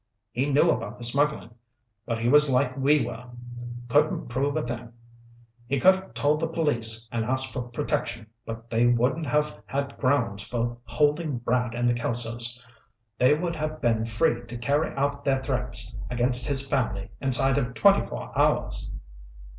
[0.31, 1.53] He knew about the smuggling,
[2.07, 3.29] but he was like we were.
[3.87, 4.93] Couldn't prove a thing.
[5.67, 9.99] He could have told the police and asked for protection, but they wouldn't have had
[9.99, 12.59] grounds for holding Brad and the Kelsos.
[13.19, 17.75] They would have been free to carry out their threats against his family inside of
[17.75, 18.89] twenty four hours."